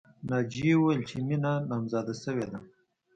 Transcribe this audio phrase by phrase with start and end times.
[0.29, 2.57] ناجیې وویل چې مینه نامزاده شوې ده